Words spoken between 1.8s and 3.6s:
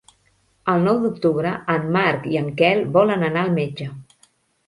Marc i en Quel volen anar al